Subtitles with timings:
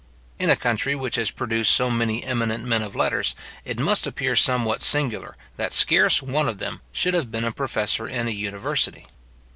[0.39, 4.35] In a country which has produced so many eminent men of letters, it must appear
[4.35, 9.05] somewhat singular, that scarce one of them should have been a professor in a university.